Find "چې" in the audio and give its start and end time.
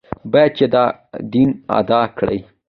0.57-0.65